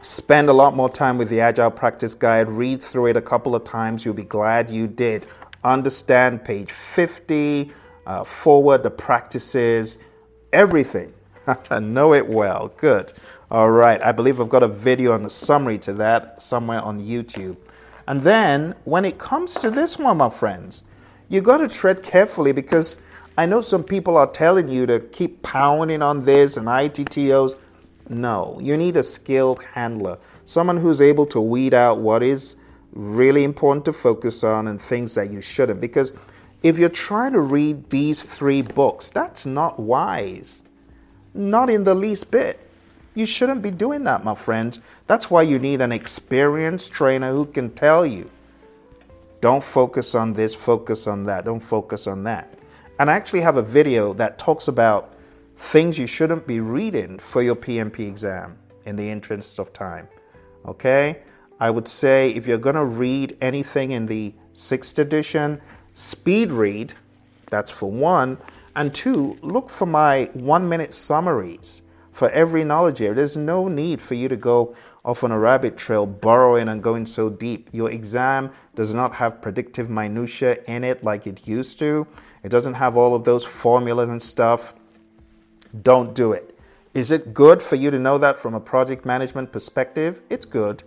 [0.02, 2.50] spend a lot more time with the Agile Practice Guide.
[2.50, 4.04] Read through it a couple of times.
[4.04, 5.26] You'll be glad you did
[5.64, 7.72] understand page 50,
[8.06, 9.98] uh, forward the practices,
[10.52, 11.14] everything.
[11.82, 12.72] know it well.
[12.78, 13.14] Good.
[13.52, 14.02] All right.
[14.02, 17.58] I believe I've got a video on the summary to that somewhere on YouTube.
[18.08, 20.84] And then when it comes to this one, my friends,
[21.30, 22.98] you've got to tread carefully because
[23.38, 27.56] I know some people are telling you to keep pounding on this and ITTOs.
[28.10, 32.58] No, you need a skilled handler, someone who's able to weed out what is
[32.94, 35.82] really important to focus on and things that you shouldn't.
[35.82, 36.14] Because
[36.62, 40.64] if you're trying to read these three books, that's not wise.
[41.34, 42.60] Not in the least bit.
[43.16, 44.80] You shouldn't be doing that, my friends.
[45.08, 48.30] That's why you need an experienced trainer who can tell you
[49.42, 52.58] don't focus on this, focus on that, don't focus on that.
[52.98, 55.14] And I actually have a video that talks about
[55.58, 60.08] things you shouldn't be reading for your PMP exam in the interest of time.
[60.66, 61.24] Okay?
[61.64, 65.62] I would say if you're going to read anything in the sixth edition,
[65.94, 66.94] speed read,
[67.50, 68.38] that's for one.
[68.76, 73.14] And two, look for my one minute summaries for every knowledge area.
[73.14, 77.06] There's no need for you to go off on a rabbit trail, burrowing and going
[77.06, 77.70] so deep.
[77.72, 82.06] Your exam does not have predictive minutiae in it like it used to.
[82.44, 84.74] It doesn't have all of those formulas and stuff.
[85.82, 86.60] Don't do it.
[86.94, 90.22] Is it good for you to know that from a project management perspective?
[90.30, 90.84] It's good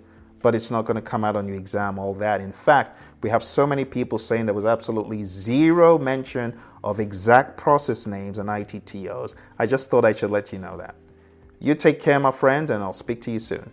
[0.47, 2.41] but it's not going to come out on your exam, all that.
[2.41, 7.57] In fact, we have so many people saying there was absolutely zero mention of exact
[7.57, 9.35] process names and ITTOs.
[9.59, 10.95] I just thought I should let you know that.
[11.59, 13.73] You take care, my friends, and I'll speak to you soon.